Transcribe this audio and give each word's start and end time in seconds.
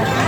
了。 0.00 0.27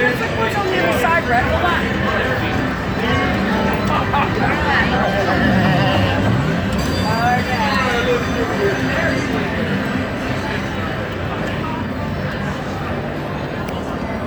It's 0.00 0.20
like 0.20 0.38
what's 0.38 0.56
on 0.56 0.66
the 0.66 0.78
other 0.78 0.98
side, 1.00 1.28
right? 1.28 1.67